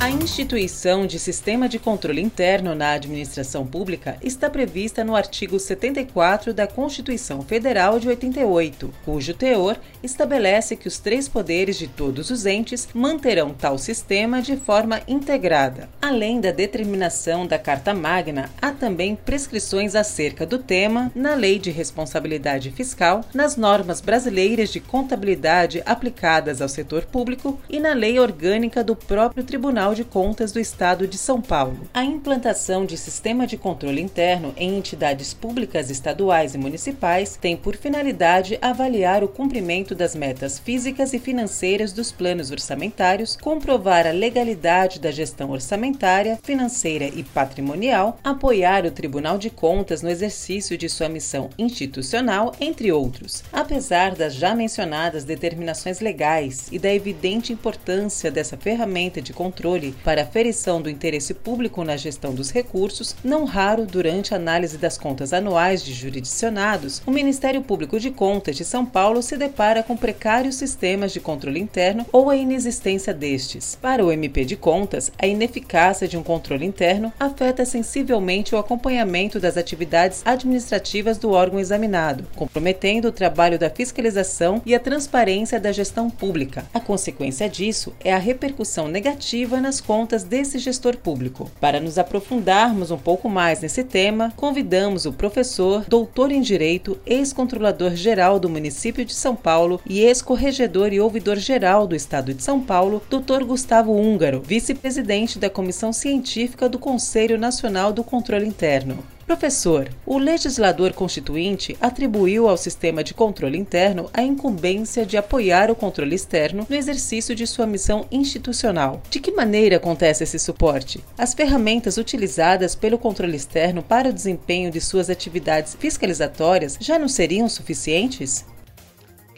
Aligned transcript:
A 0.00 0.08
instituição 0.08 1.06
de 1.06 1.18
sistema 1.18 1.68
de 1.68 1.78
controle 1.78 2.22
interno 2.22 2.74
na 2.74 2.92
administração 2.92 3.66
pública 3.66 4.16
está 4.22 4.48
prevista 4.48 5.04
no 5.04 5.14
artigo 5.14 5.60
74 5.60 6.54
da 6.54 6.66
Constituição 6.66 7.42
Federal 7.42 8.00
de 8.00 8.08
88, 8.08 8.94
cujo 9.04 9.34
teor 9.34 9.76
estabelece 10.02 10.74
que 10.74 10.88
os 10.88 10.98
três 10.98 11.28
poderes 11.28 11.76
de 11.76 11.86
todos 11.86 12.30
os 12.30 12.46
entes 12.46 12.88
manterão 12.94 13.52
tal 13.52 13.76
sistema 13.76 14.40
de 14.40 14.56
forma 14.56 15.02
integrada. 15.06 15.86
Além 16.00 16.40
da 16.40 16.50
determinação 16.50 17.46
da 17.46 17.58
Carta 17.58 17.92
Magna, 17.92 18.48
há 18.60 18.70
também 18.70 19.14
prescrições 19.14 19.94
acerca 19.94 20.46
do 20.46 20.56
tema 20.56 21.12
na 21.14 21.34
Lei 21.34 21.58
de 21.58 21.70
Responsabilidade 21.70 22.70
Fiscal, 22.70 23.20
nas 23.34 23.54
normas 23.54 24.00
brasileiras 24.00 24.70
de 24.70 24.80
contabilidade 24.80 25.82
aplicadas 25.84 26.62
ao 26.62 26.70
setor 26.70 27.02
público 27.04 27.60
e 27.68 27.78
na 27.78 27.92
Lei 27.92 28.18
Orgânica 28.18 28.82
do 28.82 28.96
próprio 28.96 29.44
Tribunal 29.44 29.89
Tribunal 29.90 29.94
de 29.94 30.04
Contas 30.04 30.52
do 30.52 30.60
Estado 30.60 31.06
de 31.06 31.18
São 31.18 31.40
Paulo. 31.40 31.88
A 31.92 32.04
implantação 32.04 32.84
de 32.84 32.96
sistema 32.96 33.46
de 33.46 33.56
controle 33.56 34.00
interno 34.00 34.52
em 34.56 34.76
entidades 34.76 35.34
públicas 35.34 35.90
estaduais 35.90 36.54
e 36.54 36.58
municipais 36.58 37.36
tem 37.36 37.56
por 37.56 37.76
finalidade 37.76 38.58
avaliar 38.62 39.24
o 39.24 39.28
cumprimento 39.28 39.94
das 39.94 40.14
metas 40.14 40.58
físicas 40.58 41.12
e 41.12 41.18
financeiras 41.18 41.92
dos 41.92 42.12
planos 42.12 42.50
orçamentários, 42.50 43.36
comprovar 43.36 44.06
a 44.06 44.12
legalidade 44.12 45.00
da 45.00 45.10
gestão 45.10 45.50
orçamentária, 45.50 46.38
financeira 46.42 47.06
e 47.06 47.22
patrimonial, 47.22 48.18
apoiar 48.22 48.84
o 48.84 48.90
Tribunal 48.90 49.38
de 49.38 49.50
Contas 49.50 50.02
no 50.02 50.10
exercício 50.10 50.76
de 50.78 50.88
sua 50.88 51.08
missão 51.08 51.50
institucional, 51.58 52.52
entre 52.60 52.92
outros. 52.92 53.42
Apesar 53.52 54.14
das 54.14 54.34
já 54.34 54.54
mencionadas 54.54 55.24
determinações 55.24 56.00
legais 56.00 56.68
e 56.70 56.78
da 56.78 56.92
evidente 56.92 57.52
importância 57.52 58.30
dessa 58.30 58.56
ferramenta 58.56 59.20
de 59.20 59.32
controle 59.32 59.79
controle 59.80 59.94
para 60.04 60.22
aferição 60.22 60.82
do 60.82 60.90
interesse 60.90 61.32
público 61.32 61.82
na 61.82 61.96
gestão 61.96 62.34
dos 62.34 62.50
recursos, 62.50 63.16
não 63.24 63.44
raro 63.44 63.86
durante 63.86 64.34
a 64.34 64.36
análise 64.36 64.76
das 64.76 64.98
contas 64.98 65.32
anuais 65.32 65.82
de 65.82 65.92
jurisdicionados, 65.92 67.02
o 67.06 67.10
Ministério 67.10 67.62
Público 67.62 67.98
de 67.98 68.10
Contas 68.10 68.56
de 68.56 68.64
São 68.64 68.84
Paulo 68.84 69.22
se 69.22 69.36
depara 69.36 69.82
com 69.82 69.96
precários 69.96 70.56
sistemas 70.56 71.12
de 71.12 71.20
controle 71.20 71.60
interno 71.60 72.06
ou 72.12 72.28
a 72.28 72.36
inexistência 72.36 73.14
destes. 73.14 73.76
Para 73.80 74.04
o 74.04 74.12
MP 74.12 74.44
de 74.44 74.56
Contas, 74.56 75.10
a 75.18 75.26
ineficácia 75.26 76.06
de 76.06 76.16
um 76.16 76.22
controle 76.22 76.66
interno 76.66 77.12
afeta 77.18 77.64
sensivelmente 77.64 78.54
o 78.54 78.58
acompanhamento 78.58 79.40
das 79.40 79.56
atividades 79.56 80.22
administrativas 80.24 81.16
do 81.18 81.30
órgão 81.30 81.58
examinado, 81.58 82.26
comprometendo 82.36 83.08
o 83.08 83.12
trabalho 83.12 83.58
da 83.58 83.70
fiscalização 83.70 84.60
e 84.66 84.74
a 84.74 84.80
transparência 84.80 85.58
da 85.58 85.72
gestão 85.72 86.10
pública. 86.10 86.66
A 86.74 86.80
consequência 86.80 87.48
disso 87.48 87.92
é 88.04 88.12
a 88.12 88.18
repercussão 88.18 88.88
negativa 88.88 89.60
na 89.60 89.69
nas 89.70 89.80
contas 89.80 90.24
desse 90.24 90.58
gestor 90.58 90.96
público. 90.96 91.48
Para 91.60 91.78
nos 91.78 91.96
aprofundarmos 91.96 92.90
um 92.90 92.98
pouco 92.98 93.28
mais 93.28 93.60
nesse 93.60 93.84
tema, 93.84 94.32
convidamos 94.34 95.06
o 95.06 95.12
professor, 95.12 95.84
doutor 95.86 96.32
em 96.32 96.40
Direito, 96.40 96.98
ex-controlador 97.06 97.94
geral 97.94 98.40
do 98.40 98.48
município 98.48 99.04
de 99.04 99.14
São 99.14 99.36
Paulo 99.36 99.80
e 99.86 100.00
ex-corregedor 100.00 100.92
e 100.92 100.98
ouvidor 100.98 101.36
geral 101.36 101.86
do 101.86 101.94
Estado 101.94 102.34
de 102.34 102.42
São 102.42 102.60
Paulo, 102.60 103.00
Dr. 103.08 103.44
Gustavo 103.44 103.92
Húngaro, 103.92 104.42
vice-presidente 104.44 105.38
da 105.38 105.48
Comissão 105.48 105.92
Científica 105.92 106.68
do 106.68 106.76
Conselho 106.76 107.38
Nacional 107.38 107.92
do 107.92 108.02
Controle 108.02 108.48
Interno. 108.48 108.98
Professor, 109.30 109.88
o 110.04 110.18
legislador 110.18 110.92
constituinte 110.92 111.76
atribuiu 111.80 112.48
ao 112.48 112.56
sistema 112.56 113.04
de 113.04 113.14
controle 113.14 113.56
interno 113.56 114.10
a 114.12 114.24
incumbência 114.24 115.06
de 115.06 115.16
apoiar 115.16 115.70
o 115.70 115.76
controle 115.76 116.16
externo 116.16 116.66
no 116.68 116.74
exercício 116.74 117.32
de 117.32 117.46
sua 117.46 117.64
missão 117.64 118.08
institucional. 118.10 119.00
De 119.08 119.20
que 119.20 119.30
maneira 119.30 119.76
acontece 119.76 120.24
esse 120.24 120.36
suporte? 120.36 121.04
As 121.16 121.32
ferramentas 121.32 121.96
utilizadas 121.96 122.74
pelo 122.74 122.98
controle 122.98 123.36
externo 123.36 123.84
para 123.84 124.08
o 124.08 124.12
desempenho 124.12 124.68
de 124.68 124.80
suas 124.80 125.08
atividades 125.08 125.76
fiscalizatórias 125.78 126.76
já 126.80 126.98
não 126.98 127.06
seriam 127.06 127.48
suficientes? 127.48 128.44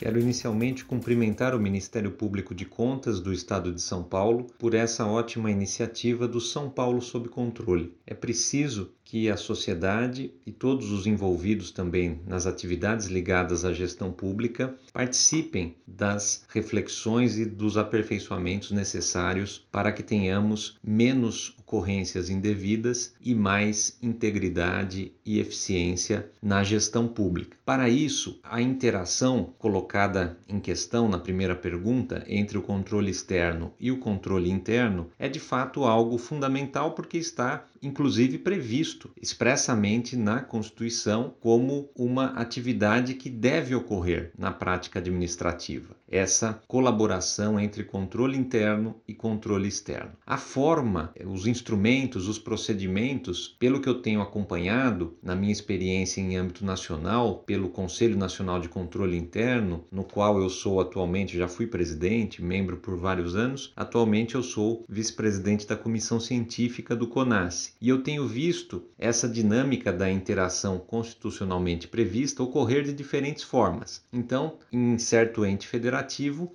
Quero 0.02 0.18
inicialmente 0.18 0.84
cumprimentar 0.84 1.54
o 1.54 1.60
Ministério 1.60 2.10
Público 2.10 2.56
de 2.56 2.64
Contas 2.64 3.20
do 3.20 3.32
Estado 3.32 3.72
de 3.72 3.80
São 3.80 4.02
Paulo 4.02 4.48
por 4.58 4.74
essa 4.74 5.06
ótima 5.06 5.48
iniciativa 5.48 6.26
do 6.26 6.40
São 6.40 6.68
Paulo 6.68 7.00
sob 7.00 7.28
controle. 7.28 7.94
É 8.04 8.12
preciso 8.12 8.90
que 9.12 9.28
a 9.28 9.36
sociedade 9.36 10.32
e 10.46 10.50
todos 10.50 10.90
os 10.90 11.06
envolvidos 11.06 11.70
também 11.70 12.22
nas 12.26 12.46
atividades 12.46 13.08
ligadas 13.08 13.62
à 13.62 13.70
gestão 13.70 14.10
pública 14.10 14.74
participem 14.90 15.76
das 15.86 16.46
reflexões 16.48 17.36
e 17.36 17.44
dos 17.44 17.76
aperfeiçoamentos 17.76 18.70
necessários 18.70 19.66
para 19.70 19.92
que 19.92 20.02
tenhamos 20.02 20.78
menos 20.82 21.54
ocorrências 21.58 22.30
indevidas 22.30 23.14
e 23.20 23.34
mais 23.34 23.98
integridade 24.02 25.12
e 25.26 25.38
eficiência 25.38 26.30
na 26.42 26.64
gestão 26.64 27.06
pública. 27.06 27.56
Para 27.66 27.90
isso, 27.90 28.40
a 28.42 28.62
interação 28.62 29.52
colocada 29.58 30.38
em 30.48 30.58
questão 30.58 31.06
na 31.06 31.18
primeira 31.18 31.54
pergunta 31.54 32.24
entre 32.26 32.56
o 32.56 32.62
controle 32.62 33.10
externo 33.10 33.74
e 33.78 33.90
o 33.90 33.98
controle 33.98 34.50
interno 34.50 35.10
é 35.18 35.28
de 35.28 35.38
fato 35.38 35.84
algo 35.84 36.16
fundamental 36.16 36.92
porque 36.92 37.18
está 37.18 37.66
inclusive 37.82 38.38
previsto 38.38 39.10
expressamente 39.20 40.16
na 40.16 40.40
Constituição 40.40 41.34
como 41.40 41.90
uma 41.96 42.26
atividade 42.26 43.14
que 43.14 43.28
deve 43.28 43.74
ocorrer 43.74 44.32
na 44.38 44.52
prática 44.52 44.98
administrativa. 44.98 45.96
Essa 46.12 46.60
colaboração 46.68 47.58
entre 47.58 47.84
controle 47.84 48.36
interno 48.36 48.96
e 49.08 49.14
controle 49.14 49.66
externo. 49.66 50.12
A 50.26 50.36
forma, 50.36 51.10
os 51.24 51.46
instrumentos, 51.46 52.28
os 52.28 52.38
procedimentos, 52.38 53.56
pelo 53.58 53.80
que 53.80 53.88
eu 53.88 54.02
tenho 54.02 54.20
acompanhado 54.20 55.16
na 55.22 55.34
minha 55.34 55.50
experiência 55.50 56.20
em 56.20 56.36
âmbito 56.36 56.66
nacional, 56.66 57.38
pelo 57.46 57.70
Conselho 57.70 58.18
Nacional 58.18 58.60
de 58.60 58.68
Controle 58.68 59.16
Interno, 59.16 59.86
no 59.90 60.04
qual 60.04 60.38
eu 60.38 60.50
sou 60.50 60.82
atualmente, 60.82 61.38
já 61.38 61.48
fui 61.48 61.66
presidente, 61.66 62.42
membro 62.42 62.76
por 62.76 62.94
vários 62.94 63.34
anos, 63.34 63.72
atualmente 63.74 64.34
eu 64.34 64.42
sou 64.42 64.84
vice-presidente 64.86 65.66
da 65.66 65.76
Comissão 65.76 66.20
Científica 66.20 66.94
do 66.94 67.06
CONAS. 67.06 67.74
E 67.80 67.88
eu 67.88 68.02
tenho 68.02 68.28
visto 68.28 68.84
essa 68.98 69.26
dinâmica 69.26 69.90
da 69.90 70.10
interação 70.10 70.78
constitucionalmente 70.78 71.88
prevista 71.88 72.42
ocorrer 72.42 72.82
de 72.84 72.92
diferentes 72.92 73.42
formas. 73.42 74.04
Então, 74.12 74.58
em 74.70 74.98
certo 74.98 75.46
ente 75.46 75.66
federativo, 75.66 76.01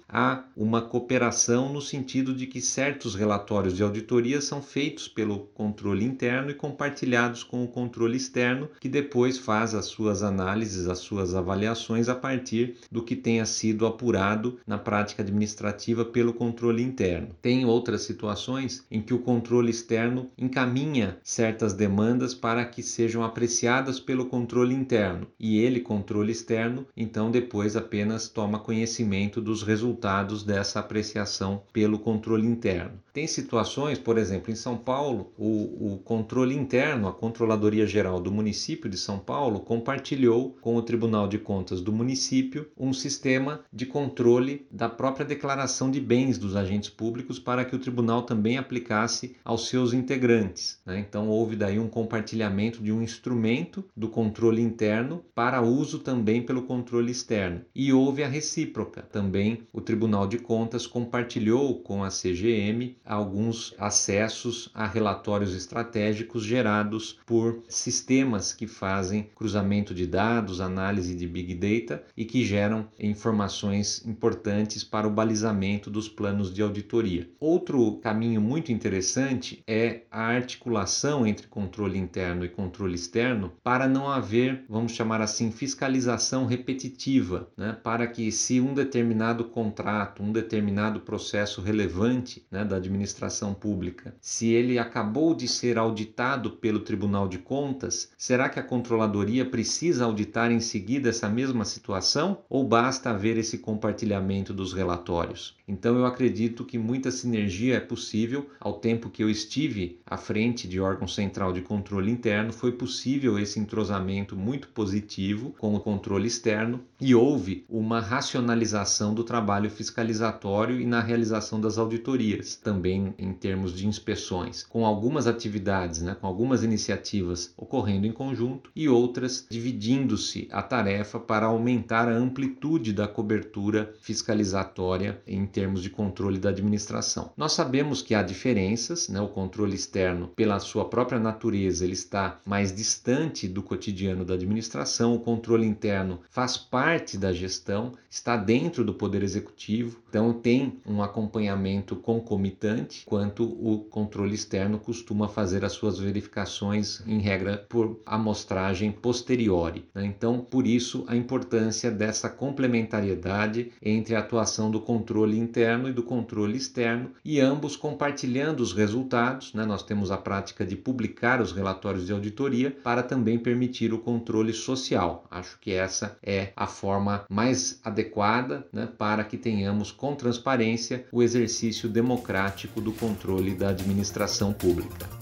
há 0.08 0.44
uma 0.56 0.82
cooperação 0.82 1.72
no 1.72 1.82
sentido 1.82 2.34
de 2.34 2.48
que 2.48 2.62
certos 2.62 3.16
relatórios 3.16 3.76
de 3.76 3.84
auditoria 3.84 4.42
são 4.42 4.62
feitos 4.62 5.08
pelo 5.08 5.40
controle 5.54 6.06
interno 6.06 6.52
e 6.52 6.54
compartilhados 6.54 7.44
com 7.44 7.64
o 7.64 7.68
controle 7.68 8.18
externo, 8.18 8.70
que 8.80 8.90
depois 8.90 9.38
faz 9.38 9.74
as 9.74 9.86
suas 9.86 10.24
análises, 10.24 10.88
as 10.88 11.00
suas 11.00 11.36
avaliações 11.36 12.10
a 12.10 12.16
partir 12.16 12.78
do 12.92 13.04
que 13.04 13.16
tenha 13.16 13.46
sido 13.46 13.86
apurado 13.86 14.60
na 14.66 14.78
prática 14.78 15.22
administrativa 15.22 16.06
pelo 16.06 16.34
controle 16.34 16.84
interno. 16.84 17.30
Tem 17.42 17.66
outras 17.66 18.02
situações 18.02 18.86
em 18.90 19.02
que 19.02 19.14
o 19.14 19.20
controle 19.20 19.72
externo 19.72 20.30
encaminha 20.38 21.18
certas 21.24 21.74
demandas 21.74 22.34
para 22.34 22.66
que 22.66 22.84
sejam 22.84 23.24
apreciadas 23.24 24.00
pelo 24.00 24.26
controle 24.26 24.74
interno 24.74 25.28
e 25.40 25.60
ele, 25.60 25.80
controle 25.80 26.32
externo, 26.32 26.86
então 26.96 27.32
depois 27.32 27.76
apenas 27.76 28.28
toma 28.30 28.60
conhecimento 28.60 29.37
dos 29.42 29.64
resultados 29.64 30.44
dessa 30.44 30.80
apreciação 30.80 31.64
pelo 31.72 32.00
controle 32.00 32.46
interno. 32.46 33.00
Tem 33.14 33.26
situações, 33.26 33.98
por 33.98 34.18
exemplo, 34.18 34.52
em 34.52 34.56
São 34.56 34.78
Paulo, 34.78 35.34
o, 35.38 35.94
o 35.94 35.98
controle 35.98 36.56
interno, 36.56 37.08
a 37.08 37.12
Controladoria 37.12 37.88
Geral 37.88 38.20
do 38.20 38.32
município 38.32 38.88
de 38.88 38.98
São 38.98 39.18
Paulo, 39.18 39.60
compartilhou 39.60 40.56
com 40.62 40.76
o 40.76 40.82
Tribunal 40.84 41.28
de 41.28 41.40
Contas 41.40 41.82
do 41.82 41.92
município 41.92 42.70
um 42.78 42.94
sistema 42.94 43.62
de 43.74 43.88
controle 43.88 44.68
da 44.72 44.88
própria 44.88 45.26
declaração 45.26 45.90
de 45.90 46.00
bens 46.00 46.38
dos 46.38 46.56
agentes 46.56 46.92
públicos 46.92 47.40
para 47.40 47.66
que 47.66 47.76
o 47.76 47.80
tribunal 47.80 48.22
também 48.22 48.58
aplicasse 48.58 49.36
aos 49.44 49.68
seus 49.68 49.94
integrantes. 49.94 50.80
Né? 50.86 51.00
Então 51.00 51.28
houve 51.28 51.56
daí 51.56 51.80
um 51.80 51.88
compartilhamento 51.88 52.84
de 52.84 52.92
um 52.92 53.02
instrumento 53.02 53.84
do 53.96 54.10
controle 54.10 54.62
interno 54.62 55.24
para 55.34 55.62
uso 55.62 56.00
também 56.00 56.42
pelo 56.42 56.64
controle 56.64 57.12
externo. 57.12 57.62
E 57.74 57.92
houve 57.92 58.24
a 58.24 58.28
recíproca. 58.28 59.02
Também 59.18 59.64
o 59.74 59.82
Tribunal 59.82 60.28
de 60.28 60.38
Contas 60.38 60.86
compartilhou 60.86 61.80
com 61.80 62.04
a 62.04 62.10
CGM 62.10 62.96
alguns 63.04 63.74
acessos 63.80 64.70
a 64.76 64.86
relatórios 64.86 65.56
estratégicos 65.56 66.44
gerados 66.44 67.20
por 67.26 67.64
sistemas 67.68 68.54
que 68.54 68.68
fazem 68.68 69.28
cruzamento 69.36 69.92
de 69.92 70.06
dados, 70.06 70.62
análise 70.62 71.16
de 71.16 71.26
big 71.28 71.56
data 71.56 72.04
e 72.16 72.26
que 72.26 72.46
geram 72.46 72.88
informações 73.00 74.06
importantes 74.06 74.84
para 74.84 75.08
o 75.08 75.12
balizamento 75.12 75.90
dos 75.90 76.08
planos 76.08 76.54
de 76.54 76.62
auditoria. 76.62 77.28
Outro 77.40 77.94
caminho 78.04 78.40
muito 78.40 78.72
interessante 78.72 79.64
é 79.66 80.02
a 80.12 80.28
articulação 80.28 81.26
entre 81.26 81.48
controle 81.48 81.98
interno 81.98 82.46
e 82.46 82.50
controle 82.50 82.94
externo 82.94 83.52
para 83.64 83.88
não 83.88 84.08
haver, 84.08 84.64
vamos 84.70 84.92
chamar 84.92 85.22
assim, 85.22 85.50
fiscalização 85.50 86.46
repetitiva, 86.46 87.50
né? 87.58 87.76
para 87.84 88.06
que 88.06 88.32
se 88.32 88.62
um 88.62 88.76
determinado 88.76 89.07
contrato, 89.46 90.24
um 90.24 90.32
determinado 90.32 91.00
processo 91.00 91.62
relevante 91.62 92.46
né, 92.50 92.64
da 92.64 92.78
administração 92.78 93.54
pública, 93.54 94.16
se 94.22 94.48
ele 94.48 94.80
acabou 94.80 95.34
de 95.34 95.48
ser 95.48 95.78
auditado 95.78 96.52
pelo 96.52 96.80
Tribunal 96.80 97.28
de 97.28 97.38
Contas, 97.38 98.12
será 98.18 98.50
que 98.50 98.60
a 98.60 98.64
controladoria 98.64 99.46
precisa 99.46 100.06
auditar 100.06 100.52
em 100.52 100.60
seguida 100.60 101.10
essa 101.10 101.30
mesma 101.30 101.66
situação 101.66 102.40
ou 102.50 102.64
basta 102.64 103.10
haver 103.10 103.38
esse 103.38 103.58
compartilhamento 103.58 104.54
dos 104.54 104.74
relatórios? 104.74 105.58
Então 105.68 105.98
eu 105.98 106.06
acredito 106.06 106.64
que 106.64 106.78
muita 106.78 107.12
sinergia 107.12 107.76
é 107.76 107.80
possível. 107.80 108.50
Ao 108.60 108.80
tempo 108.80 109.10
que 109.10 109.22
eu 109.22 109.30
estive 109.30 110.00
à 110.06 110.16
frente 110.16 110.66
de 110.68 110.80
órgão 110.80 111.08
central 111.08 111.52
de 111.52 111.62
controle 111.62 112.10
interno, 112.10 112.54
foi 112.54 112.72
possível 112.72 113.38
esse 113.38 113.60
entrosamento 113.60 114.36
muito 114.36 114.70
positivo 114.70 115.54
com 115.58 115.76
o 115.76 115.80
controle 115.80 116.28
externo 116.28 116.80
e 117.02 117.14
houve 117.14 117.66
uma 117.68 118.00
racionalização 118.00 118.97
do 119.14 119.24
trabalho 119.24 119.70
fiscalizatório 119.70 120.80
e 120.82 120.86
na 120.86 121.00
realização 121.00 121.62
das 121.62 121.78
auditorias, 121.78 122.56
também 122.56 123.14
em 123.18 123.32
termos 123.34 123.74
de 123.74 123.88
inspeções, 123.88 124.64
com 124.64 124.86
algumas 124.86 125.28
atividades, 125.28 126.02
né, 126.02 126.16
com 126.20 126.26
algumas 126.26 126.64
iniciativas 126.64 127.54
ocorrendo 127.56 128.08
em 128.08 128.12
conjunto 128.12 128.72
e 128.76 128.90
outras 128.90 129.46
dividindo-se 129.50 130.48
a 130.52 130.62
tarefa 130.62 131.20
para 131.20 131.46
aumentar 131.46 132.08
a 132.08 132.16
amplitude 132.16 132.94
da 132.94 133.08
cobertura 133.08 133.94
fiscalizatória 134.02 135.22
em 135.28 135.46
termos 135.46 135.82
de 135.84 135.90
controle 135.90 136.40
da 136.40 136.50
administração. 136.50 137.32
Nós 137.38 137.54
sabemos 137.54 138.02
que 138.02 138.16
há 138.16 138.24
diferenças, 138.24 139.10
né? 139.10 139.22
o 139.22 139.28
controle 139.28 139.76
externo, 139.76 140.30
pela 140.36 140.60
sua 140.60 140.86
própria 140.86 141.20
natureza, 141.20 141.84
ele 141.84 141.94
está 141.94 142.40
mais 142.46 142.76
distante 142.76 143.48
do 143.48 143.62
cotidiano 143.62 144.26
da 144.26 144.34
administração, 144.34 145.14
o 145.14 145.20
controle 145.20 145.66
interno 145.66 146.20
faz 146.30 146.58
parte 146.58 147.18
da 147.18 147.34
gestão, 147.34 147.94
está 148.10 148.38
dentro 148.38 148.84
do 148.88 148.94
Poder 148.94 149.22
Executivo, 149.22 150.00
então 150.10 150.32
tem 150.34 150.80
um 150.86 151.04
acompanhamento 151.04 151.96
concomitante, 151.98 153.04
quanto 153.06 153.44
o 153.44 153.80
controle 153.80 154.34
externo 154.34 154.80
costuma 154.80 155.28
fazer 155.28 155.66
as 155.66 155.74
suas 155.74 156.00
verificações, 156.00 157.04
em 157.06 157.20
regra, 157.20 157.66
por 157.70 158.00
amostragem 158.06 158.92
posteriori. 158.92 159.86
Né? 159.94 160.06
Então, 160.06 160.40
por 160.40 160.66
isso, 160.66 161.04
a 161.08 161.16
importância 161.16 161.92
dessa 161.92 162.30
complementariedade 162.30 163.72
entre 163.82 164.16
a 164.16 164.20
atuação 164.20 164.72
do 164.72 164.80
controle 164.80 165.38
interno 165.38 165.90
e 165.90 165.94
do 165.94 166.02
controle 166.02 166.56
externo, 166.56 167.12
e 167.24 167.42
ambos 167.42 167.76
compartilhando 167.76 168.62
os 168.62 168.72
resultados. 168.72 169.54
Né? 169.54 169.66
Nós 169.66 169.84
temos 169.84 170.12
a 170.12 170.18
prática 170.18 170.66
de 170.66 170.78
publicar 170.78 171.42
os 171.42 171.52
relatórios 171.52 172.06
de 172.06 172.14
auditoria 172.14 172.72
para 172.84 173.04
também 173.04 173.38
permitir 173.38 173.94
o 173.94 174.00
controle 174.00 174.54
social. 174.54 175.26
Acho 175.30 175.60
que 175.60 175.74
essa 175.74 176.18
é 176.24 176.54
a 176.56 176.68
forma 176.68 177.26
mais 177.30 177.82
adequada 177.84 178.66
né, 178.78 178.88
para 178.96 179.24
que 179.24 179.38
tenhamos 179.38 179.92
com 179.92 180.14
transparência 180.14 181.06
o 181.12 181.24
exercício 181.24 181.90
democrático 181.90 182.80
do 182.80 182.92
controle 182.92 183.56
da 183.56 183.70
administração 183.70 184.54
pública. 184.54 185.17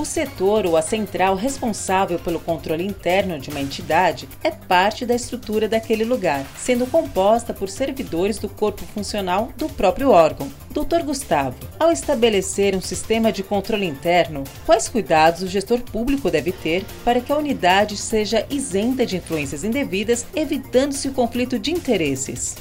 O 0.00 0.04
setor 0.06 0.64
ou 0.64 0.78
a 0.78 0.80
central 0.80 1.34
responsável 1.34 2.18
pelo 2.18 2.40
controle 2.40 2.82
interno 2.82 3.38
de 3.38 3.50
uma 3.50 3.60
entidade 3.60 4.26
é 4.42 4.50
parte 4.50 5.04
da 5.04 5.14
estrutura 5.14 5.68
daquele 5.68 6.04
lugar, 6.04 6.46
sendo 6.56 6.86
composta 6.86 7.52
por 7.52 7.68
servidores 7.68 8.38
do 8.38 8.48
corpo 8.48 8.82
funcional 8.94 9.52
do 9.58 9.68
próprio 9.68 10.08
órgão. 10.08 10.50
Doutor 10.70 11.02
Gustavo, 11.02 11.58
ao 11.78 11.92
estabelecer 11.92 12.74
um 12.74 12.80
sistema 12.80 13.30
de 13.30 13.42
controle 13.42 13.84
interno, 13.84 14.42
quais 14.64 14.88
cuidados 14.88 15.42
o 15.42 15.48
gestor 15.48 15.82
público 15.82 16.30
deve 16.30 16.50
ter 16.50 16.82
para 17.04 17.20
que 17.20 17.30
a 17.30 17.36
unidade 17.36 17.94
seja 17.98 18.46
isenta 18.48 19.04
de 19.04 19.18
influências 19.18 19.64
indevidas, 19.64 20.24
evitando-se 20.34 21.08
o 21.08 21.12
conflito 21.12 21.58
de 21.58 21.72
interesses? 21.72 22.56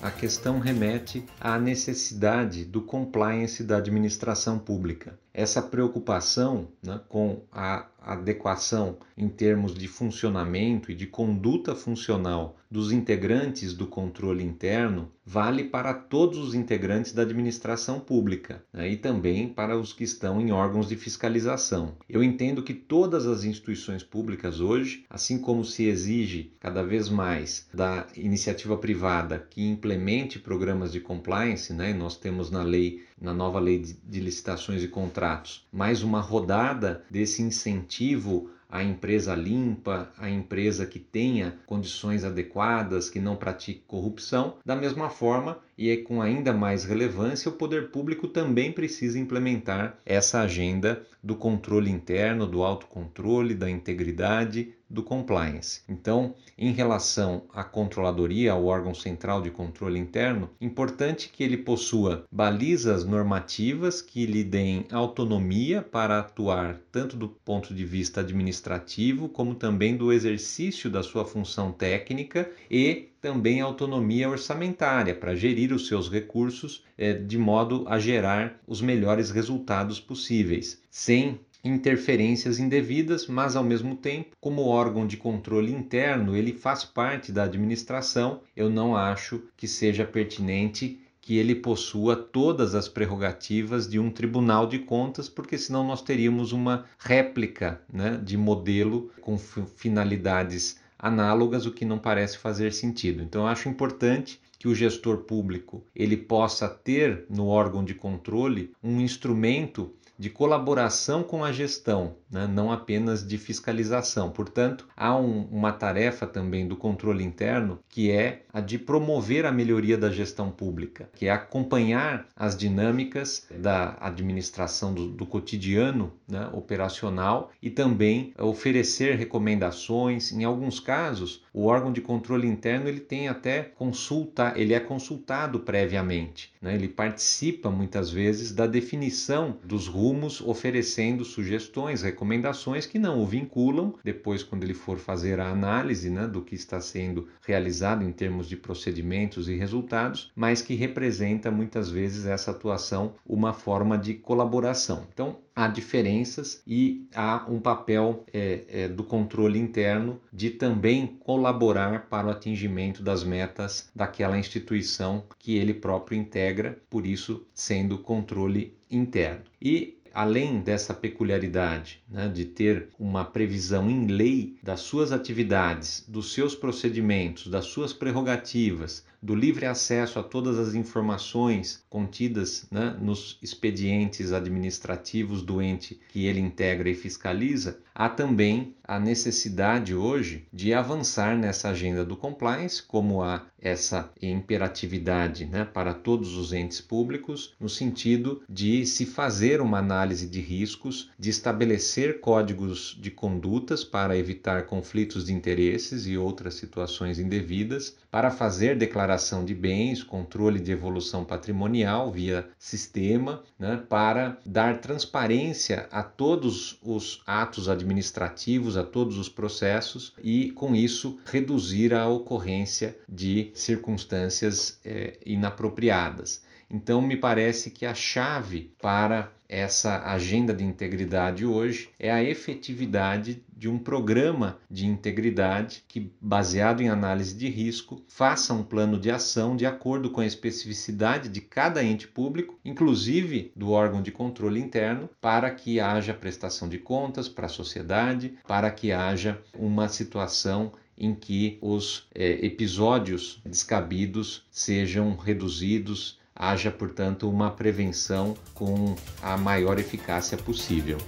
a 0.00 0.10
questão 0.10 0.60
remete 0.60 1.24
à 1.40 1.58
necessidade 1.58 2.64
do 2.64 2.80
compliance 2.80 3.64
da 3.64 3.78
administração 3.78 4.58
pública. 4.58 5.18
Essa 5.38 5.62
preocupação 5.62 6.66
né, 6.82 7.00
com 7.08 7.44
a 7.52 7.86
adequação 8.00 8.98
em 9.16 9.28
termos 9.28 9.72
de 9.72 9.86
funcionamento 9.86 10.90
e 10.90 10.96
de 10.96 11.06
conduta 11.06 11.76
funcional 11.76 12.56
dos 12.68 12.90
integrantes 12.90 13.72
do 13.72 13.86
controle 13.86 14.42
interno 14.42 15.12
vale 15.24 15.62
para 15.62 15.94
todos 15.94 16.38
os 16.38 16.54
integrantes 16.54 17.12
da 17.12 17.22
administração 17.22 18.00
pública 18.00 18.64
né, 18.72 18.90
e 18.90 18.96
também 18.96 19.48
para 19.48 19.78
os 19.78 19.92
que 19.92 20.02
estão 20.02 20.40
em 20.40 20.50
órgãos 20.50 20.88
de 20.88 20.96
fiscalização. 20.96 21.94
Eu 22.08 22.22
entendo 22.22 22.62
que 22.62 22.74
todas 22.74 23.24
as 23.24 23.44
instituições 23.44 24.02
públicas 24.02 24.60
hoje, 24.60 25.04
assim 25.08 25.38
como 25.38 25.64
se 25.64 25.84
exige 25.84 26.52
cada 26.58 26.82
vez 26.82 27.08
mais 27.08 27.68
da 27.72 28.08
iniciativa 28.16 28.76
privada 28.76 29.46
que 29.50 29.64
implemente 29.64 30.40
programas 30.40 30.90
de 30.90 30.98
compliance, 30.98 31.72
né, 31.72 31.92
nós 31.94 32.16
temos 32.16 32.50
na 32.50 32.64
lei 32.64 33.06
na 33.20 33.32
nova 33.32 33.58
lei 33.58 33.78
de 34.04 34.20
licitações 34.20 34.82
e 34.82 34.88
contratos, 34.88 35.66
mais 35.72 36.02
uma 36.02 36.20
rodada 36.20 37.04
desse 37.10 37.42
incentivo 37.42 38.50
à 38.68 38.82
empresa 38.82 39.34
limpa, 39.34 40.12
à 40.18 40.28
empresa 40.28 40.84
que 40.84 40.98
tenha 40.98 41.58
condições 41.66 42.22
adequadas, 42.22 43.08
que 43.08 43.18
não 43.18 43.34
pratique 43.34 43.82
corrupção. 43.86 44.56
Da 44.64 44.76
mesma 44.76 45.08
forma, 45.08 45.58
e 45.78 45.96
com 45.98 46.20
ainda 46.20 46.52
mais 46.52 46.84
relevância, 46.84 47.48
o 47.48 47.52
poder 47.52 47.90
público 47.90 48.26
também 48.26 48.72
precisa 48.72 49.16
implementar 49.16 49.96
essa 50.04 50.40
agenda 50.40 51.06
do 51.22 51.36
controle 51.36 51.88
interno, 51.90 52.46
do 52.46 52.64
autocontrole, 52.64 53.54
da 53.54 53.70
integridade, 53.70 54.74
do 54.90 55.02
compliance. 55.02 55.82
Então, 55.88 56.34
em 56.56 56.72
relação 56.72 57.42
à 57.52 57.62
controladoria, 57.62 58.52
ao 58.52 58.64
órgão 58.64 58.94
central 58.94 59.42
de 59.42 59.50
controle 59.50 59.98
interno, 59.98 60.48
importante 60.60 61.28
que 61.28 61.44
ele 61.44 61.58
possua 61.58 62.24
balizas 62.32 63.04
normativas 63.04 64.00
que 64.00 64.24
lhe 64.24 64.42
deem 64.42 64.86
autonomia 64.90 65.82
para 65.82 66.20
atuar 66.20 66.80
tanto 66.90 67.16
do 67.16 67.28
ponto 67.28 67.74
de 67.74 67.84
vista 67.84 68.20
administrativo 68.20 69.28
como 69.28 69.54
também 69.54 69.96
do 69.96 70.12
exercício 70.12 70.90
da 70.90 71.02
sua 71.02 71.24
função 71.24 71.70
técnica 71.70 72.50
e 72.70 73.08
também 73.20 73.60
autonomia 73.60 74.28
orçamentária 74.28 75.14
para 75.14 75.34
gerir 75.34 75.72
os 75.72 75.86
seus 75.86 76.10
recursos 76.10 76.84
eh, 76.96 77.14
de 77.14 77.36
modo 77.36 77.84
a 77.88 77.98
gerar 77.98 78.60
os 78.66 78.80
melhores 78.80 79.30
resultados 79.30 79.98
possíveis, 80.00 80.80
sem 80.90 81.40
interferências 81.64 82.58
indevidas, 82.58 83.26
mas 83.26 83.56
ao 83.56 83.64
mesmo 83.64 83.96
tempo, 83.96 84.36
como 84.40 84.62
órgão 84.62 85.06
de 85.06 85.16
controle 85.16 85.72
interno, 85.72 86.36
ele 86.36 86.52
faz 86.52 86.84
parte 86.84 87.32
da 87.32 87.44
administração. 87.44 88.40
Eu 88.56 88.70
não 88.70 88.96
acho 88.96 89.42
que 89.56 89.66
seja 89.66 90.04
pertinente 90.04 91.00
que 91.20 91.36
ele 91.36 91.54
possua 91.54 92.16
todas 92.16 92.74
as 92.74 92.88
prerrogativas 92.88 93.86
de 93.86 93.98
um 93.98 94.10
tribunal 94.10 94.66
de 94.66 94.78
contas, 94.78 95.28
porque 95.28 95.58
senão 95.58 95.86
nós 95.86 96.00
teríamos 96.00 96.52
uma 96.52 96.86
réplica 96.98 97.82
né, 97.92 98.18
de 98.22 98.34
modelo 98.34 99.10
com 99.20 99.36
finalidades 99.36 100.77
análogas, 100.98 101.66
o 101.66 101.72
que 101.72 101.84
não 101.84 101.98
parece 101.98 102.38
fazer 102.38 102.72
sentido. 102.72 103.22
Então, 103.22 103.42
eu 103.42 103.48
acho 103.48 103.68
importante 103.68 104.40
que 104.58 104.66
o 104.66 104.74
gestor 104.74 105.18
público 105.18 105.84
ele 105.94 106.16
possa 106.16 106.68
ter 106.68 107.24
no 107.30 107.46
órgão 107.46 107.84
de 107.84 107.94
controle 107.94 108.72
um 108.82 109.00
instrumento 109.00 109.94
de 110.18 110.28
colaboração 110.28 111.22
com 111.22 111.44
a 111.44 111.52
gestão, 111.52 112.16
né? 112.28 112.46
não 112.46 112.72
apenas 112.72 113.24
de 113.26 113.38
fiscalização. 113.38 114.30
Portanto, 114.30 114.88
há 114.96 115.16
um, 115.16 115.42
uma 115.44 115.72
tarefa 115.72 116.26
também 116.26 116.66
do 116.66 116.76
controle 116.76 117.22
interno 117.22 117.78
que 117.88 118.10
é 118.10 118.42
a 118.52 118.60
de 118.60 118.78
promover 118.78 119.46
a 119.46 119.52
melhoria 119.52 119.96
da 119.96 120.10
gestão 120.10 120.50
pública, 120.50 121.08
que 121.14 121.26
é 121.26 121.30
acompanhar 121.30 122.26
as 122.34 122.56
dinâmicas 122.56 123.46
da 123.56 123.96
administração 124.00 124.92
do, 124.92 125.08
do 125.08 125.24
cotidiano 125.24 126.12
né? 126.26 126.50
operacional 126.52 127.52
e 127.62 127.70
também 127.70 128.34
oferecer 128.38 129.14
recomendações. 129.14 130.32
Em 130.32 130.42
alguns 130.42 130.80
casos, 130.80 131.44
o 131.54 131.66
órgão 131.66 131.92
de 131.92 132.00
controle 132.00 132.48
interno 132.48 132.88
ele 132.88 133.00
tem 133.00 133.28
até 133.28 133.62
consulta, 133.62 134.52
ele 134.56 134.74
é 134.74 134.80
consultado 134.80 135.60
previamente, 135.60 136.52
né? 136.60 136.74
ele 136.74 136.88
participa 136.88 137.70
muitas 137.70 138.10
vezes 138.10 138.52
da 138.52 138.66
definição 138.66 139.56
dos 139.62 139.86
rumos 139.86 140.07
rumos, 140.08 140.40
oferecendo 140.40 141.22
sugestões, 141.22 142.00
recomendações 142.00 142.86
que 142.86 142.98
não 142.98 143.20
o 143.20 143.26
vinculam 143.26 143.94
depois 144.02 144.42
quando 144.42 144.64
ele 144.64 144.72
for 144.72 144.98
fazer 144.98 145.38
a 145.38 145.50
análise 145.50 146.08
né, 146.08 146.26
do 146.26 146.40
que 146.40 146.54
está 146.54 146.80
sendo 146.80 147.28
realizado 147.46 148.02
em 148.02 148.10
termos 148.10 148.48
de 148.48 148.56
procedimentos 148.56 149.50
e 149.50 149.56
resultados, 149.56 150.32
mas 150.34 150.62
que 150.62 150.74
representa 150.74 151.50
muitas 151.50 151.90
vezes 151.90 152.24
essa 152.24 152.52
atuação 152.52 153.12
uma 153.26 153.52
forma 153.52 153.98
de 153.98 154.14
colaboração. 154.14 155.06
Então, 155.12 155.36
há 155.54 155.66
diferenças 155.66 156.62
e 156.66 157.06
há 157.14 157.44
um 157.48 157.60
papel 157.60 158.24
é, 158.32 158.64
é, 158.68 158.88
do 158.88 159.04
controle 159.04 159.58
interno 159.58 160.20
de 160.32 160.50
também 160.50 161.18
colaborar 161.20 162.06
para 162.08 162.28
o 162.28 162.30
atingimento 162.30 163.02
das 163.02 163.24
metas 163.24 163.90
daquela 163.94 164.38
instituição 164.38 165.24
que 165.38 165.58
ele 165.58 165.74
próprio 165.74 166.16
integra, 166.16 166.78
por 166.88 167.04
isso 167.04 167.44
sendo 167.52 167.98
controle 167.98 168.78
interno. 168.90 169.42
E 169.60 169.97
além 170.12 170.60
dessa 170.60 170.94
peculiaridade 170.94 172.02
né, 172.08 172.28
de 172.28 172.44
ter 172.44 172.88
uma 172.98 173.24
previsão 173.24 173.90
em 173.90 174.06
lei 174.06 174.56
das 174.62 174.80
suas 174.80 175.12
atividades, 175.12 176.04
dos 176.08 176.32
seus 176.32 176.54
procedimentos, 176.54 177.48
das 177.48 177.66
suas 177.66 177.92
prerrogativas, 177.92 179.04
do 179.22 179.34
livre 179.34 179.66
acesso 179.66 180.18
a 180.18 180.22
todas 180.22 180.58
as 180.58 180.74
informações 180.74 181.84
contidas 181.88 182.66
né, 182.70 182.96
nos 183.00 183.38
expedientes 183.42 184.32
administrativos 184.32 185.42
do 185.42 185.60
ente 185.60 186.00
que 186.08 186.26
ele 186.26 186.40
integra 186.40 186.88
e 186.88 186.94
fiscaliza, 186.94 187.80
há 187.94 188.08
também 188.08 188.74
a 188.84 188.98
necessidade 188.98 189.94
hoje 189.94 190.46
de 190.52 190.72
avançar 190.72 191.36
nessa 191.36 191.68
agenda 191.70 192.04
do 192.04 192.16
compliance, 192.16 192.82
como 192.82 193.22
há 193.22 193.44
essa 193.60 194.10
imperatividade 194.22 195.44
né, 195.44 195.64
para 195.64 195.92
todos 195.92 196.36
os 196.36 196.52
entes 196.52 196.80
públicos, 196.80 197.54
no 197.60 197.68
sentido 197.68 198.42
de 198.48 198.86
se 198.86 199.04
fazer 199.04 199.60
uma 199.60 199.78
análise 199.78 200.28
de 200.28 200.40
riscos, 200.40 201.10
de 201.18 201.28
estabelecer 201.28 202.20
códigos 202.20 202.96
de 203.00 203.10
condutas 203.10 203.82
para 203.84 204.16
evitar 204.16 204.66
conflitos 204.66 205.26
de 205.26 205.34
interesses 205.34 206.06
e 206.06 206.16
outras 206.16 206.54
situações 206.54 207.18
indevidas, 207.18 207.96
para 208.18 208.32
fazer 208.32 208.76
declaração 208.76 209.44
de 209.44 209.54
bens, 209.54 210.02
controle 210.02 210.58
de 210.58 210.72
evolução 210.72 211.24
patrimonial 211.24 212.10
via 212.10 212.48
sistema, 212.58 213.44
né, 213.56 213.80
para 213.88 214.36
dar 214.44 214.80
transparência 214.80 215.86
a 215.92 216.02
todos 216.02 216.80
os 216.82 217.22
atos 217.24 217.68
administrativos, 217.68 218.76
a 218.76 218.82
todos 218.82 219.18
os 219.18 219.28
processos 219.28 220.14
e, 220.20 220.50
com 220.50 220.74
isso, 220.74 221.20
reduzir 221.26 221.94
a 221.94 222.08
ocorrência 222.08 222.98
de 223.08 223.52
circunstâncias 223.54 224.80
é, 224.84 225.16
inapropriadas. 225.24 226.42
Então, 226.70 227.00
me 227.00 227.16
parece 227.16 227.70
que 227.70 227.86
a 227.86 227.94
chave 227.94 228.72
para 228.80 229.32
essa 229.48 230.04
agenda 230.04 230.52
de 230.52 230.62
integridade 230.62 231.46
hoje 231.46 231.88
é 231.98 232.12
a 232.12 232.22
efetividade 232.22 233.42
de 233.56 233.66
um 233.66 233.78
programa 233.78 234.58
de 234.70 234.86
integridade 234.86 235.82
que, 235.88 236.12
baseado 236.20 236.82
em 236.82 236.90
análise 236.90 237.34
de 237.34 237.48
risco, 237.48 238.02
faça 238.06 238.52
um 238.52 238.62
plano 238.62 239.00
de 239.00 239.10
ação 239.10 239.56
de 239.56 239.64
acordo 239.64 240.10
com 240.10 240.20
a 240.20 240.26
especificidade 240.26 241.30
de 241.30 241.40
cada 241.40 241.82
ente 241.82 242.06
público, 242.06 242.58
inclusive 242.62 243.50
do 243.56 243.70
órgão 243.70 244.02
de 244.02 244.12
controle 244.12 244.60
interno, 244.60 245.08
para 245.20 245.50
que 245.50 245.80
haja 245.80 246.12
prestação 246.12 246.68
de 246.68 246.78
contas 246.78 247.28
para 247.28 247.46
a 247.46 247.50
sociedade, 247.50 248.34
para 248.46 248.70
que 248.70 248.92
haja 248.92 249.40
uma 249.54 249.88
situação 249.88 250.72
em 250.96 251.14
que 251.14 251.58
os 251.62 252.06
é, 252.14 252.44
episódios 252.44 253.40
descabidos 253.46 254.44
sejam 254.50 255.16
reduzidos 255.16 256.17
haja, 256.38 256.70
portanto, 256.70 257.28
uma 257.28 257.50
prevenção 257.50 258.34
com 258.54 258.94
a 259.20 259.36
maior 259.36 259.78
eficácia 259.78 260.38
possível. 260.38 260.98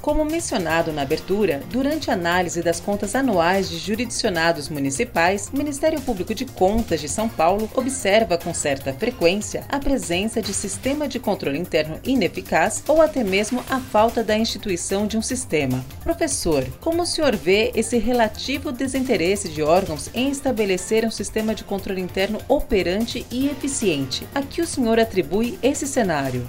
Como 0.00 0.24
mencionado 0.24 0.92
na 0.92 1.02
abertura, 1.02 1.62
durante 1.70 2.10
a 2.10 2.14
análise 2.14 2.62
das 2.62 2.78
contas 2.78 3.16
anuais 3.16 3.68
de 3.68 3.78
jurisdicionados 3.78 4.68
municipais, 4.68 5.50
o 5.52 5.56
Ministério 5.56 6.00
Público 6.00 6.32
de 6.32 6.44
Contas 6.44 7.00
de 7.00 7.08
São 7.08 7.28
Paulo 7.28 7.68
observa 7.74 8.38
com 8.38 8.54
certa 8.54 8.92
frequência 8.92 9.64
a 9.68 9.80
presença 9.80 10.40
de 10.40 10.54
sistema 10.54 11.08
de 11.08 11.18
controle 11.18 11.58
interno 11.58 11.98
ineficaz 12.04 12.84
ou 12.86 13.02
até 13.02 13.24
mesmo 13.24 13.64
a 13.68 13.80
falta 13.80 14.22
da 14.22 14.38
instituição 14.38 15.06
de 15.06 15.18
um 15.18 15.22
sistema. 15.22 15.84
Professor, 16.04 16.64
como 16.80 17.02
o 17.02 17.06
senhor 17.06 17.34
vê 17.34 17.72
esse 17.74 17.98
relativo 17.98 18.70
desinteresse 18.70 19.48
de 19.48 19.62
órgãos 19.62 20.08
em 20.14 20.30
estabelecer 20.30 21.04
um 21.04 21.10
sistema 21.10 21.54
de 21.54 21.64
controle 21.64 22.00
interno 22.00 22.38
operante 22.48 23.26
e 23.30 23.48
eficiente? 23.48 24.26
A 24.34 24.40
que 24.40 24.62
o 24.62 24.66
senhor 24.66 25.00
atribui 25.00 25.58
esse 25.62 25.86
cenário? 25.86 26.48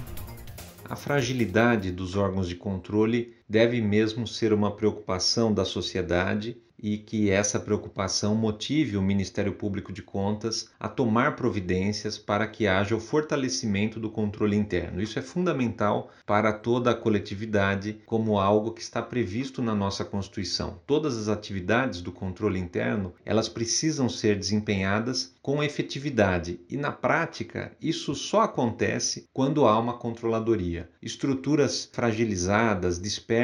A 0.84 0.96
fragilidade 0.96 1.90
dos 1.90 2.16
órgãos 2.16 2.48
de 2.48 2.54
controle 2.54 3.37
deve 3.48 3.80
mesmo 3.80 4.26
ser 4.26 4.52
uma 4.52 4.74
preocupação 4.74 5.52
da 5.52 5.64
sociedade 5.64 6.56
e 6.80 6.96
que 6.96 7.30
essa 7.30 7.58
preocupação 7.58 8.34
motive 8.34 8.96
o 8.96 9.02
Ministério 9.02 9.52
Público 9.52 9.92
de 9.92 10.00
Contas 10.00 10.70
a 10.78 10.88
tomar 10.88 11.34
providências 11.34 12.16
para 12.16 12.46
que 12.46 12.66
haja 12.68 12.94
o 12.94 13.00
fortalecimento 13.00 13.98
do 13.98 14.08
controle 14.08 14.56
interno. 14.56 15.02
Isso 15.02 15.18
é 15.18 15.22
fundamental 15.22 16.10
para 16.24 16.52
toda 16.52 16.92
a 16.92 16.94
coletividade, 16.94 18.00
como 18.06 18.38
algo 18.38 18.72
que 18.72 18.80
está 18.80 19.02
previsto 19.02 19.60
na 19.60 19.74
nossa 19.74 20.04
Constituição. 20.04 20.78
Todas 20.86 21.16
as 21.16 21.28
atividades 21.28 22.00
do 22.00 22.12
controle 22.12 22.60
interno, 22.60 23.12
elas 23.24 23.48
precisam 23.48 24.08
ser 24.08 24.38
desempenhadas 24.38 25.34
com 25.42 25.62
efetividade 25.62 26.60
e 26.68 26.76
na 26.76 26.92
prática 26.92 27.72
isso 27.80 28.14
só 28.14 28.42
acontece 28.42 29.26
quando 29.32 29.66
há 29.66 29.78
uma 29.78 29.94
controladoria. 29.94 30.88
Estruturas 31.02 31.88
fragilizadas, 31.92 33.00
dispersas 33.00 33.37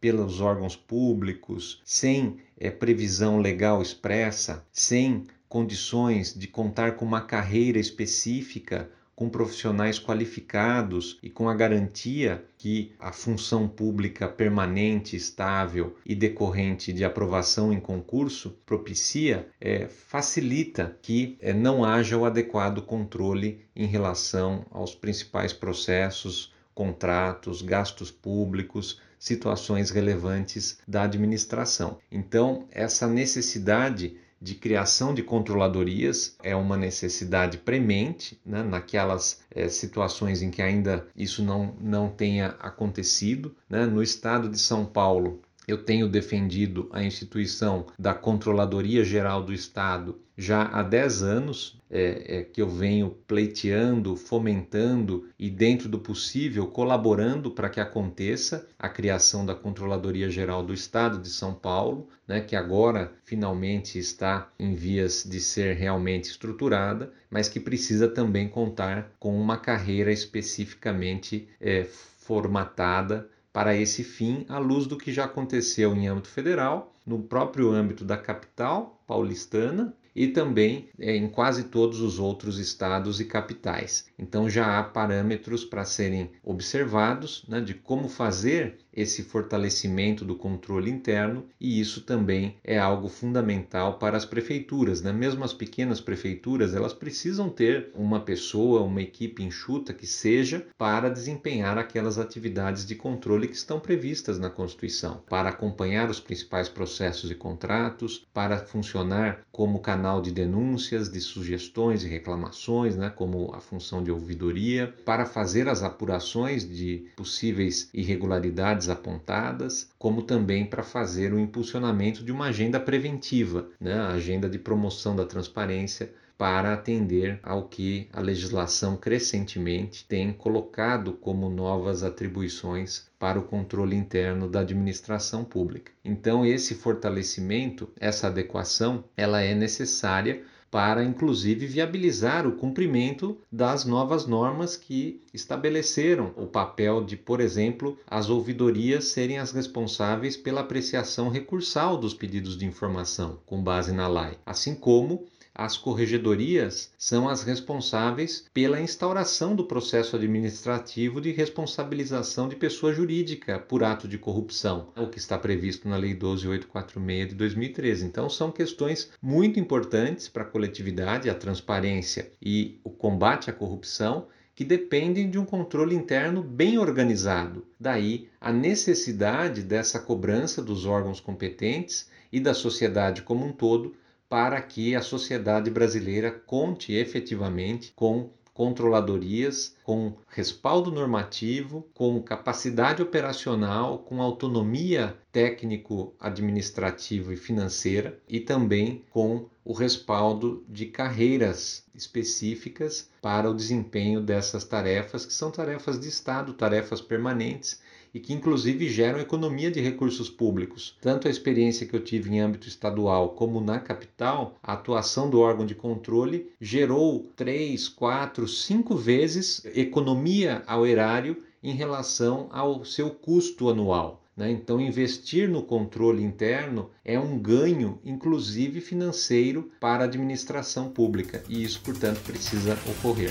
pelos 0.00 0.40
órgãos 0.40 0.76
públicos, 0.76 1.80
sem 1.84 2.38
é, 2.58 2.70
previsão 2.70 3.38
legal 3.40 3.80
expressa, 3.80 4.64
sem 4.72 5.24
condições 5.48 6.32
de 6.32 6.46
contar 6.46 6.96
com 6.96 7.04
uma 7.04 7.20
carreira 7.20 7.78
específica, 7.78 8.90
com 9.14 9.28
profissionais 9.28 9.98
qualificados 9.98 11.18
e 11.22 11.28
com 11.28 11.48
a 11.48 11.54
garantia 11.54 12.44
que 12.56 12.92
a 12.98 13.12
função 13.12 13.68
pública 13.68 14.26
permanente, 14.26 15.14
estável 15.14 15.96
e 16.04 16.14
decorrente 16.14 16.92
de 16.92 17.04
aprovação 17.04 17.72
em 17.72 17.78
concurso 17.78 18.58
propicia, 18.64 19.46
é, 19.60 19.86
facilita 19.86 20.96
que 21.02 21.36
é, 21.40 21.52
não 21.52 21.84
haja 21.84 22.16
o 22.16 22.24
adequado 22.24 22.82
controle 22.82 23.60
em 23.76 23.86
relação 23.86 24.64
aos 24.70 24.94
principais 24.94 25.52
processos, 25.52 26.52
contratos, 26.74 27.60
gastos 27.60 28.10
públicos 28.10 28.98
situações 29.22 29.90
relevantes 29.90 30.78
da 30.86 31.04
administração. 31.04 31.98
Então, 32.10 32.66
essa 32.72 33.06
necessidade 33.06 34.16
de 34.40 34.56
criação 34.56 35.14
de 35.14 35.22
controladorias 35.22 36.34
é 36.42 36.56
uma 36.56 36.76
necessidade 36.76 37.58
premente 37.58 38.40
né, 38.44 38.64
naquelas 38.64 39.40
é, 39.48 39.68
situações 39.68 40.42
em 40.42 40.50
que 40.50 40.60
ainda 40.60 41.06
isso 41.16 41.40
não, 41.40 41.72
não 41.80 42.08
tenha 42.08 42.56
acontecido. 42.58 43.54
Né? 43.70 43.86
No 43.86 44.02
estado 44.02 44.48
de 44.48 44.58
São 44.58 44.84
Paulo, 44.84 45.40
eu 45.68 45.84
tenho 45.84 46.08
defendido 46.08 46.90
a 46.92 47.04
instituição 47.04 47.86
da 47.96 48.12
Controladoria 48.12 49.04
Geral 49.04 49.44
do 49.44 49.52
Estado 49.52 50.18
já 50.42 50.64
há 50.64 50.82
10 50.82 51.22
anos, 51.22 51.80
é, 51.88 52.38
é, 52.38 52.42
que 52.42 52.60
eu 52.60 52.68
venho 52.68 53.10
pleiteando, 53.28 54.16
fomentando 54.16 55.28
e, 55.38 55.48
dentro 55.48 55.88
do 55.88 56.00
possível, 56.00 56.66
colaborando 56.66 57.52
para 57.52 57.68
que 57.68 57.78
aconteça 57.78 58.66
a 58.76 58.88
criação 58.88 59.46
da 59.46 59.54
Controladoria 59.54 60.28
Geral 60.28 60.64
do 60.64 60.74
Estado 60.74 61.18
de 61.18 61.28
São 61.28 61.54
Paulo, 61.54 62.08
né, 62.26 62.40
que 62.40 62.56
agora 62.56 63.12
finalmente 63.24 64.00
está 64.00 64.50
em 64.58 64.74
vias 64.74 65.24
de 65.24 65.38
ser 65.40 65.76
realmente 65.76 66.24
estruturada, 66.24 67.12
mas 67.30 67.48
que 67.48 67.60
precisa 67.60 68.08
também 68.08 68.48
contar 68.48 69.12
com 69.20 69.40
uma 69.40 69.56
carreira 69.56 70.10
especificamente 70.10 71.48
é, 71.60 71.84
formatada 71.84 73.28
para 73.52 73.76
esse 73.76 74.02
fim, 74.02 74.44
à 74.48 74.58
luz 74.58 74.86
do 74.86 74.96
que 74.96 75.12
já 75.12 75.24
aconteceu 75.24 75.94
em 75.94 76.08
âmbito 76.08 76.28
federal, 76.28 76.92
no 77.06 77.22
próprio 77.22 77.70
âmbito 77.70 78.04
da 78.04 78.16
capital 78.16 79.00
paulistana 79.06 79.94
e 80.14 80.28
também 80.28 80.88
é, 80.98 81.16
em 81.16 81.28
quase 81.28 81.64
todos 81.64 82.00
os 82.00 82.18
outros 82.18 82.58
estados 82.58 83.20
e 83.20 83.24
capitais. 83.24 84.06
Então 84.18 84.48
já 84.48 84.78
há 84.78 84.82
parâmetros 84.82 85.64
para 85.64 85.84
serem 85.84 86.30
observados 86.42 87.44
né, 87.48 87.60
de 87.60 87.74
como 87.74 88.08
fazer 88.08 88.78
esse 88.92 89.22
fortalecimento 89.22 90.24
do 90.24 90.36
controle 90.36 90.90
interno 90.90 91.46
e 91.60 91.80
isso 91.80 92.02
também 92.02 92.56
é 92.62 92.78
algo 92.78 93.08
fundamental 93.08 93.98
para 93.98 94.16
as 94.16 94.24
prefeituras, 94.24 95.02
né? 95.02 95.12
Mesmo 95.12 95.44
as 95.44 95.52
pequenas 95.52 96.00
prefeituras, 96.00 96.74
elas 96.74 96.92
precisam 96.92 97.48
ter 97.48 97.90
uma 97.94 98.20
pessoa, 98.20 98.82
uma 98.82 99.02
equipe 99.02 99.42
enxuta 99.42 99.94
que 99.94 100.06
seja 100.06 100.66
para 100.76 101.08
desempenhar 101.08 101.78
aquelas 101.78 102.18
atividades 102.18 102.84
de 102.84 102.94
controle 102.94 103.48
que 103.48 103.56
estão 103.56 103.80
previstas 103.80 104.38
na 104.38 104.50
Constituição, 104.50 105.22
para 105.28 105.48
acompanhar 105.48 106.10
os 106.10 106.20
principais 106.20 106.68
processos 106.68 107.30
e 107.30 107.34
contratos, 107.34 108.26
para 108.32 108.58
funcionar 108.58 109.42
como 109.50 109.80
canal 109.80 110.20
de 110.20 110.30
denúncias, 110.30 111.10
de 111.10 111.20
sugestões 111.20 112.04
e 112.04 112.08
reclamações, 112.08 112.96
né, 112.96 113.10
como 113.10 113.54
a 113.54 113.60
função 113.60 114.02
de 114.02 114.10
ouvidoria, 114.10 114.92
para 115.04 115.24
fazer 115.24 115.68
as 115.68 115.82
apurações 115.82 116.68
de 116.68 117.06
possíveis 117.16 117.88
irregularidades 117.92 118.81
apontadas, 118.88 119.90
como 119.98 120.22
também 120.22 120.64
para 120.64 120.82
fazer 120.82 121.32
o 121.32 121.38
impulsionamento 121.38 122.24
de 122.24 122.32
uma 122.32 122.46
agenda 122.46 122.78
preventiva, 122.78 123.68
né, 123.80 123.94
a 123.94 124.08
agenda 124.08 124.48
de 124.48 124.58
promoção 124.58 125.14
da 125.14 125.24
transparência 125.24 126.12
para 126.42 126.72
atender 126.72 127.38
ao 127.42 127.68
que 127.68 128.08
a 128.12 128.20
legislação 128.20 128.96
crescentemente 128.96 130.04
tem 130.04 130.32
colocado 130.32 131.12
como 131.12 131.48
novas 131.48 132.02
atribuições 132.02 133.06
para 133.16 133.38
o 133.38 133.44
controle 133.44 133.94
interno 133.94 134.48
da 134.48 134.60
administração 134.60 135.44
pública. 135.44 135.92
Então 136.04 136.44
esse 136.44 136.74
fortalecimento, 136.74 137.88
essa 137.96 138.26
adequação, 138.26 139.04
ela 139.16 139.40
é 139.40 139.54
necessária 139.54 140.42
para 140.72 141.04
inclusive 141.04 141.66
viabilizar 141.66 142.46
o 142.46 142.52
cumprimento 142.52 143.36
das 143.52 143.84
novas 143.84 144.26
normas 144.26 144.74
que 144.74 145.20
estabeleceram 145.34 146.32
o 146.34 146.46
papel 146.46 147.04
de, 147.04 147.14
por 147.14 147.42
exemplo, 147.42 147.98
as 148.06 148.30
ouvidorias 148.30 149.08
serem 149.08 149.38
as 149.38 149.52
responsáveis 149.52 150.34
pela 150.34 150.62
apreciação 150.62 151.28
recursal 151.28 151.98
dos 151.98 152.14
pedidos 152.14 152.56
de 152.56 152.64
informação 152.64 153.38
com 153.44 153.62
base 153.62 153.92
na 153.92 154.08
lei, 154.08 154.38
assim 154.46 154.74
como 154.74 155.26
as 155.54 155.76
corregedorias 155.76 156.90
são 156.96 157.28
as 157.28 157.42
responsáveis 157.42 158.46
pela 158.54 158.80
instauração 158.80 159.54
do 159.54 159.64
processo 159.64 160.16
administrativo 160.16 161.20
de 161.20 161.30
responsabilização 161.30 162.48
de 162.48 162.56
pessoa 162.56 162.92
jurídica 162.92 163.58
por 163.58 163.84
ato 163.84 164.08
de 164.08 164.16
corrupção, 164.16 164.88
o 164.96 165.06
que 165.08 165.18
está 165.18 165.38
previsto 165.38 165.88
na 165.88 165.96
Lei 165.96 166.14
12846 166.14 167.28
de 167.28 167.34
2013. 167.34 168.06
Então, 168.06 168.30
são 168.30 168.50
questões 168.50 169.10
muito 169.20 169.60
importantes 169.60 170.28
para 170.28 170.42
a 170.42 170.46
coletividade, 170.46 171.28
a 171.28 171.34
transparência 171.34 172.32
e 172.40 172.80
o 172.82 172.90
combate 172.90 173.50
à 173.50 173.52
corrupção 173.52 174.28
que 174.54 174.64
dependem 174.64 175.30
de 175.30 175.38
um 175.38 175.44
controle 175.44 175.94
interno 175.94 176.42
bem 176.42 176.78
organizado. 176.78 177.66
Daí 177.80 178.28
a 178.40 178.52
necessidade 178.52 179.62
dessa 179.62 179.98
cobrança 179.98 180.62
dos 180.62 180.84
órgãos 180.84 181.20
competentes 181.20 182.10
e 182.30 182.38
da 182.38 182.54
sociedade 182.54 183.22
como 183.22 183.44
um 183.46 183.52
todo 183.52 183.94
para 184.32 184.62
que 184.62 184.96
a 184.96 185.02
sociedade 185.02 185.70
brasileira 185.70 186.30
conte 186.30 186.94
efetivamente 186.94 187.92
com 187.94 188.30
controladorias 188.54 189.76
com 189.84 190.14
respaldo 190.26 190.90
normativo, 190.90 191.86
com 191.92 192.18
capacidade 192.22 193.02
operacional, 193.02 193.98
com 193.98 194.22
autonomia 194.22 195.14
técnico-administrativa 195.30 197.34
e 197.34 197.36
financeira 197.36 198.18
e 198.26 198.40
também 198.40 199.04
com 199.10 199.50
o 199.62 199.74
respaldo 199.74 200.64
de 200.66 200.86
carreiras 200.86 201.84
específicas 201.94 203.10
para 203.20 203.50
o 203.50 203.54
desempenho 203.54 204.18
dessas 204.18 204.64
tarefas, 204.64 205.26
que 205.26 205.34
são 205.34 205.50
tarefas 205.50 206.00
de 206.00 206.08
Estado, 206.08 206.54
tarefas 206.54 207.02
permanentes 207.02 207.82
e 208.14 208.20
que 208.20 208.32
inclusive 208.32 208.88
geram 208.88 209.20
economia 209.20 209.70
de 209.70 209.80
recursos 209.80 210.28
públicos. 210.28 210.96
Tanto 211.00 211.26
a 211.26 211.30
experiência 211.30 211.86
que 211.86 211.94
eu 211.94 212.04
tive 212.04 212.30
em 212.30 212.40
âmbito 212.40 212.68
estadual 212.68 213.30
como 213.30 213.60
na 213.60 213.78
capital, 213.80 214.56
a 214.62 214.74
atuação 214.74 215.30
do 215.30 215.40
órgão 215.40 215.64
de 215.64 215.74
controle 215.74 216.50
gerou 216.60 217.26
três, 217.34 217.88
quatro, 217.88 218.46
cinco 218.46 218.94
vezes 218.94 219.64
economia 219.74 220.62
ao 220.66 220.86
erário 220.86 221.42
em 221.62 221.74
relação 221.74 222.48
ao 222.50 222.84
seu 222.84 223.10
custo 223.10 223.68
anual. 223.68 224.22
Né? 224.36 224.50
Então, 224.50 224.80
investir 224.80 225.48
no 225.48 225.62
controle 225.62 226.22
interno 226.22 226.90
é 227.04 227.18
um 227.18 227.38
ganho, 227.38 228.00
inclusive 228.04 228.80
financeiro, 228.80 229.70
para 229.78 230.04
a 230.04 230.06
administração 230.06 230.88
pública, 230.90 231.42
e 231.48 231.62
isso, 231.62 231.80
portanto, 231.82 232.20
precisa 232.22 232.78
ocorrer. 232.90 233.30